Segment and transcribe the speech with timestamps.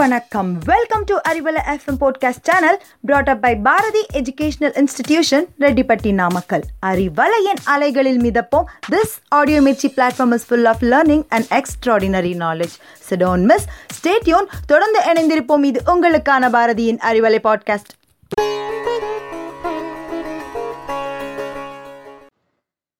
[0.00, 0.58] வணக்கம்.
[0.58, 7.60] Welcome to Arivalai FM podcast channel brought up by Bharathi educational institution Rettipatti Namakkal அறிவலையின்
[7.64, 8.64] அலைகளில் மிதப்போம்.
[8.90, 12.76] This audio Mirchi platform is full of learning and extraordinary knowledge
[13.10, 13.66] சிடோன் miss
[13.98, 15.64] stay tuned தொடர்ந்து இணைந்திருப்போம்.
[15.64, 17.92] இது உங்களுக்கான பாரதியின் Arivalai podcast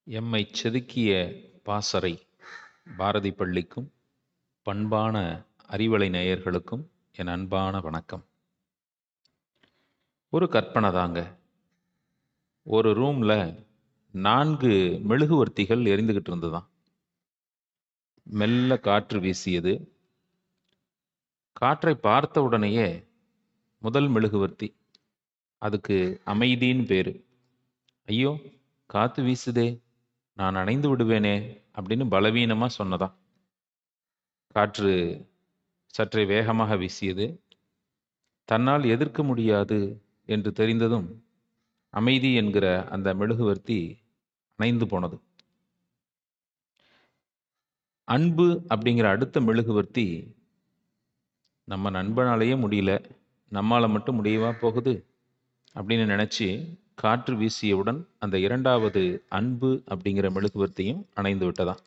[0.04, 2.26] எம்மை செதுக்கிய பாசறை
[2.96, 3.90] பாரதி பள்ளிக்கும்
[4.64, 8.26] பண்பான அறிவலை நேயர்களுக்கும் என் அன்பான வணக்கம்.
[10.28, 11.38] ஒரு கற்பனை தாங்க.
[12.62, 13.66] ஒரு ரூமில்
[14.10, 16.66] நான்கு மெழுகுவர்த்திகள் எரிந்துகிட்டு இருந்ததாம்
[18.22, 19.98] மெல்ல காற்று வீசியது.
[21.52, 23.08] காற்றை பார்த்த உடனேயே
[23.78, 24.76] முதல் மெழுகுவர்த்தி
[25.58, 27.26] அதுக்கு அமைதின்னு பேரு.
[28.06, 28.40] ஐயோ
[28.86, 29.82] காத்து வீசுதே
[30.34, 33.14] நான் அணைந்து விடுவேனே அப்படின்னு பலவீனமாக சொன்னதான்.
[34.48, 35.28] காற்று
[35.94, 37.26] சற்றே வேகமாக வீசியது.
[38.48, 39.78] தன்னால் எதிர்க்க முடியாது
[40.28, 41.08] என்று தெரிந்ததும்
[41.94, 43.78] அமைதி என்கிற அந்த மெழுகுவர்த்தி
[44.58, 45.16] அணைந்து போனது.
[48.08, 50.06] அன்பு அப்படிங்கிற அடுத்த மெழுகுவர்த்தி
[51.68, 52.92] நம்ம நண்பனாலேயே முடியல
[53.52, 54.94] நம்மால மட்டும் முடியவா போகுது
[55.74, 56.46] அப்படின்னு நினச்சி
[56.94, 61.82] காற்று வீசியவுடன் அந்த இரண்டாவது அன்பு அப்படிங்கிற மெழுகுவர்த்தியும் அணைந்து விட்டதாம்.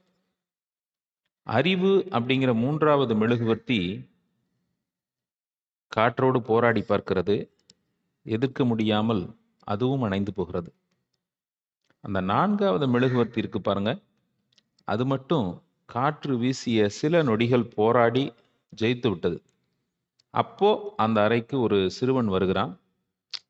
[1.48, 4.10] அறிவு அப்படிங்கிற மூன்றாவது மெழுகுவர்த்தி
[5.88, 7.50] காற்றோடு போராடி பார்க்கிறது.
[8.26, 10.74] எதிர்க்க முடியாமல் அதுவும் அணைந்து போகிறது.
[12.00, 14.00] அந்த நான்காவது மெழுகுவர்த்தி இருக்கு பாருங்க.
[14.84, 18.34] அது மட்டும் காற்று வீசிய சில நொடிகள் போராடி
[18.82, 19.42] ஜெயித்து விட்டது.
[20.30, 22.80] அப்போ அந்த அறைக்கு ஒரு சிறுவன் வருகிறான்.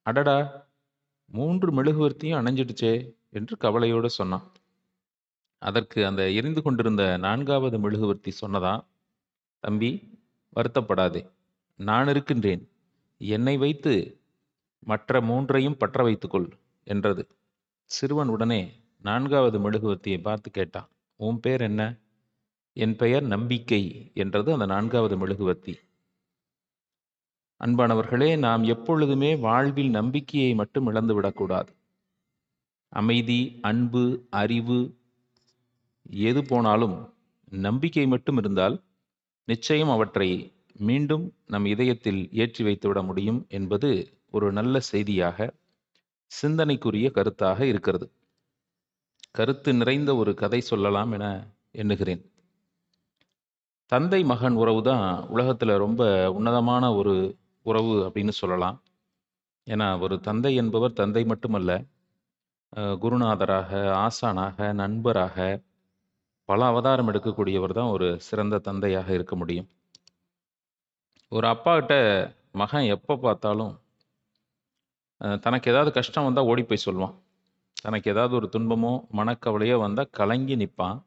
[0.02, 0.68] அடடா
[1.26, 2.94] மூன்று மெழுகுவர்த்தியும் அணைஞ்சிடுச்சே
[3.30, 4.52] என்று கவலையோடு சொன்னான்.
[5.64, 8.86] அதற்கு அந்த எரிந்து கொண்டிருந்த நான்காவது மெழுகுவர்த்தி சொன்னதா?
[9.60, 9.90] தம்பி
[10.56, 11.22] வருத்தப்படாதே.
[11.76, 12.64] நான் இருக்கின்றேன்.
[13.18, 13.94] என்னை வைத்து
[14.80, 16.50] மற்ற மூன்றையும் பற்ற வைத்துக்கொள்
[16.84, 17.28] என்றது.
[17.86, 18.62] சிறுவன் உடனே
[19.02, 20.90] நான்காவது மெழுகுவர்த்தியை பார்த்து கேட்டான்.
[21.16, 21.98] உன் பேர் என்ன?
[22.74, 25.76] என் பெயர் நம்பிக்கை என்றது அந்த நான்காவது மெழுகுவர்த்தி.
[27.60, 31.72] அன்பானவர்களே நாம் எப்பொழுதுமே வாழ்வில் நம்பிக்கையை மட்டும் இழந்து விடக்கூடாது.
[32.90, 34.80] அமைதி அன்பு அறிவு
[36.26, 36.96] எது போனாலும்
[37.66, 38.76] நம்பிக்கை மட்டும் இருந்தால்
[39.48, 40.30] நிச்சயம் அவற்றை
[40.88, 43.90] மீண்டும் நம் இதயத்தில் ஏற்றி வைத்துவிட முடியும் என்பது
[44.32, 45.48] ஒரு நல்ல செய்தியாக
[46.32, 48.06] சிந்தனைக்குரிய கருத்தாக இருக்கிறது.
[49.32, 51.26] கருத்து நிறைந்த ஒரு கதை சொல்லலாம் என
[51.72, 52.24] எண்ணுகிறேன்.
[53.92, 57.14] தந்தை மகன் உறவு தான் உலகத்தில் ரொம்ப உன்னதமான ஒரு
[57.66, 58.78] உறவு அப்படின்னு சொல்லலாம்.
[59.68, 61.72] ஏன்னா ஒரு தந்தை என்பவர் தந்தை மட்டுமல்ல
[63.02, 63.72] குருநாதராக
[64.06, 65.38] ஆசானாக நண்பராக
[66.50, 69.68] பல அவதாரம் எடுக்கக்கூடியவர் தான் ஒரு சிறந்த தந்தையாக இருக்க முடியும்.
[71.32, 71.94] ஒரு அப்பாகிட்ட
[72.62, 73.74] மகன் எப்போ பார்த்தாலும்
[75.46, 77.16] தனக்கு ஏதாவது கஷ்டம் வந்தால் ஓடி போய் சொல்லுவான்.
[77.86, 81.00] தனக்கு ஏதாவது ஒரு துன்பமோ மனக்கவலையோ வந்தால் கலங்கி நிற்பான்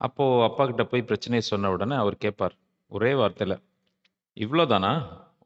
[0.00, 2.54] அப்போது அப்பா கிட்ட போய் பிரச்சனையை சொன்ன உடனே அவர் கேட்பார்
[2.92, 3.56] ஒரே வார்த்தையில்
[4.36, 4.92] இவ்வளோதானா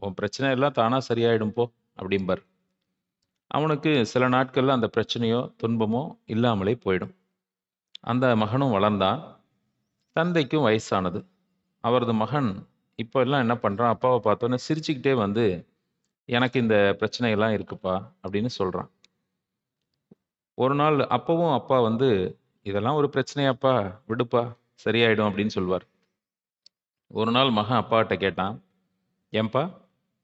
[0.05, 1.65] உன் பிரச்சனை எல்லாம் தானாக சரியாயிடும் போ
[2.01, 2.43] அப்படிம்பார்.
[3.57, 6.03] அவனுக்கு சில நாட்களில் அந்த பிரச்சனையோ துன்பமோ
[6.35, 7.15] இல்லாமலே போயிடும்.
[8.05, 9.21] அந்த மகனும் வளர்ந்தான்.
[10.17, 11.21] தந்தைக்கும் வயசானது.
[11.85, 12.51] அவரது மகன்
[12.99, 15.45] இப்போ எல்லாம் என்ன பண்ணுறான் அப்பாவை பார்த்தோன்னே சிரிச்சுக்கிட்டே வந்து
[16.29, 18.91] எனக்கு இந்த பிரச்சனையெல்லாம் இருக்குப்பா அப்படின்னு சொல்கிறான்
[20.59, 22.09] ஒரு நாள் அப்பவும் அப்பா வந்து
[22.67, 23.75] இதெல்லாம் ஒரு பிரச்சனையாப்பா
[24.09, 24.43] விடுப்பா
[24.85, 25.85] சரியாயிடும் அப்படின்னு சொல்வார்.
[27.11, 28.57] ஒரு நாள் மகன் அப்பாகிட்ட கேட்டான்
[29.33, 29.63] ஏன்பா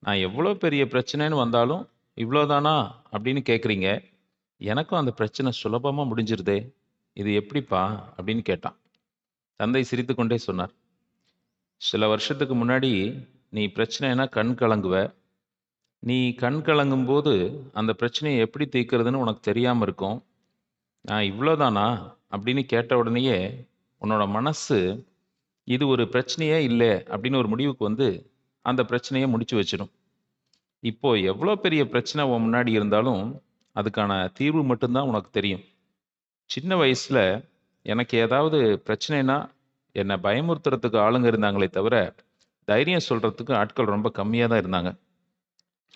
[0.03, 2.75] நான் எவ்வளோ பெரிய பிரச்சனைன்னு வந்தாலும் இவ்வளோதானா?
[3.13, 3.89] அப்படின்னு கேட்குறீங்க
[4.61, 6.59] எனக்கும் அந்த பிரச்சனை சுலபமாக முடிஞ்சிருதே.
[7.17, 7.83] இது எப்படிப்பா
[8.17, 8.77] அப்படின்னு கேட்டான்.
[9.61, 10.73] தந்தை சிரித்துக்கொண்டே சொன்னார்.
[11.81, 12.91] சில வருஷத்துக்கு முன்னாடி
[13.49, 14.97] நீ பிரச்சனைனா கண் கலங்குவ.
[16.03, 17.33] நீ கண் கலங்கும் போது
[17.73, 20.19] அந்த பிரச்சனையை எப்படி தீர்க்கிறதுன்னு உனக்கு தெரியாமல் இருக்கும்.
[21.05, 21.87] நான் இவ்வளோதானா
[22.35, 23.39] அப்படின்னு கேட்ட உடனேயே
[24.03, 24.79] உன்னோட மனசு
[25.65, 28.09] இது ஒரு பிரச்சனையே இல்லை அப்படின்னு ஒரு முடிவுக்கு வந்து
[28.63, 29.93] அந்த பிரச்சனையை முடிச்சு வச்சிடும்.
[30.83, 33.23] இப்போ எவ்வளோ பெரிய பிரச்சனை உன் முன்னாடி இருந்தாலும்
[33.77, 35.65] அதுக்கான தீர்வு மட்டும்தான் உனக்கு தெரியும்.
[36.51, 37.23] சின்ன வயசில்
[37.87, 39.37] எனக்கு ஏதாவது பிரச்சனைனா
[39.97, 41.97] என்னை பயமுறுத்துறதுக்கு ஆளுங்க இருந்தாங்களே தவிர
[42.69, 44.91] தைரியம் சொல்கிறதுக்கு ஆட்கள் ரொம்ப கம்மியாக தான் இருந்தாங்க.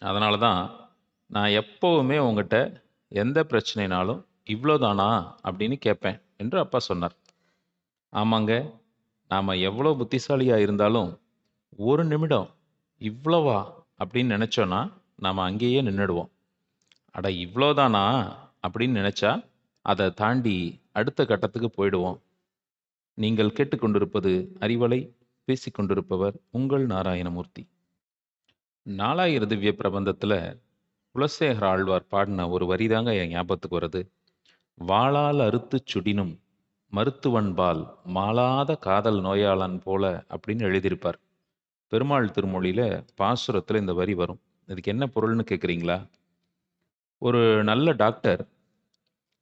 [0.02, 0.60] அதனால தான்
[1.30, 2.56] நான் எப்போவுமே உங்ககிட்ட
[3.12, 5.08] எந்த பிரச்சனைனாலும் இவ்வளோதானா
[5.48, 7.16] அப்படின்னு கேட்பேன் என்று அப்பா சொன்னார்.
[8.12, 8.52] ஆமாங்க
[9.30, 11.10] நாம் எவ்வளோ புத்திசாலியாக இருந்தாலும்
[11.88, 12.48] ஒரு நிமிடம்
[13.00, 13.58] இவ்வளவா
[14.00, 14.80] அப்படின்னு நினச்சோன்னா
[15.16, 16.30] நாம் அங்கேயே நின்றுடுவோம்
[17.14, 18.04] அட இவ்வளோதானா
[18.64, 19.30] அப்படின்னு நினச்சா
[19.86, 20.56] அதை தாண்டி
[20.92, 22.18] அடுத்த கட்டத்துக்கு போயிடுவோம்.
[23.18, 25.00] நீங்கள் கேட்டுக்கொண்டிருப்பது அறிவலை
[25.48, 27.62] பேசிக்கொண்டிருப்பவர் உங்கள் நாராயணமூர்த்தி.
[28.86, 30.38] நாலாயிர திவ்ய பிரபந்தத்தில்
[31.14, 34.00] குலசேகர ஆழ்வார் பாடின ஒரு வரிதாங்க என் ஞாபகத்துக்கு வருது
[34.78, 36.34] வாளால் அறுத்துச் சுடினும்
[36.92, 41.18] மருத்துவன்பால் மாளாத காதல் நோயாளன் போல அப்படின்னு எழுதியிருப்பார்.
[41.92, 42.86] பெருமாள் திருமொழியில்
[43.20, 44.40] பாசுரத்தில் இந்த வரி வரும்.
[44.68, 45.98] இதுக்கு என்ன பொருள்னு கேட்குறீங்களா
[47.22, 48.42] ஒரு நல்ல டாக்டர்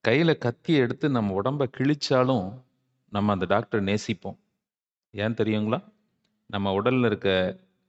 [0.09, 2.47] கையில் கத்தியை எடுத்து நம்ம உடம்ப கிழிச்சாலும்
[3.13, 4.37] நம்ம அந்த டாக்டரை நேசிப்போம்.
[5.15, 5.79] ஏன் தெரியுங்களா?
[6.51, 7.31] நம்ம உடலில் இருக்க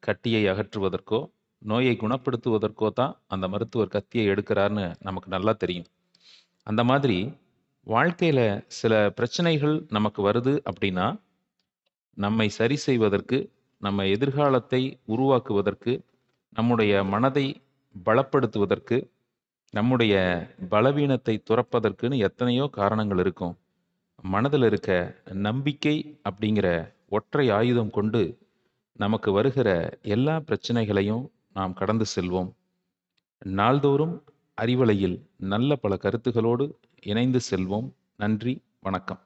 [0.03, 1.19] கட்டியை அகற்றுவதற்கோ
[1.61, 5.87] நோயை குணப்படுத்துவதற்கோ தான் அந்த மருத்துவர் கத்தியை எடுக்கிறாருன்னு நமக்கு நல்லா தெரியும்.
[6.67, 7.17] அந்த மாதிரி
[7.87, 8.45] வாழ்க்கையில்
[8.79, 11.07] சில பிரச்சனைகள் நமக்கு வருது அப்படின்னா
[12.17, 13.37] நம்மை சரி செய்வதற்கு
[13.81, 15.93] நம்ம எதிர்காலத்தை உருவாக்குவதற்கு
[16.55, 17.45] நம்முடைய மனதை
[18.05, 18.97] பலப்படுத்துவதற்கு
[19.71, 20.13] நம்முடைய
[20.69, 23.57] பலவீனத்தை துறப்பதற்குன்னு எத்தனையோ காரணங்கள் இருக்கும்.
[24.21, 28.37] மனதில் இருக்க நம்பிக்கை அப்படிங்கிற ஒற்றை ஆயுதம் கொண்டு
[28.93, 32.51] நமக்கு வருகிற எல்லா பிரச்சனைகளையும் நாம் கடந்து செல்வோம்.
[33.45, 34.23] நாள்தோறும்
[34.61, 37.89] அறிவலையில் நல்ல பல கருத்துகளோடு இணைந்து செல்வோம்.
[38.17, 39.19] நன்றி வணக்கம்.